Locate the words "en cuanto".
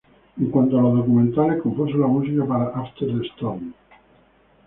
0.39-0.79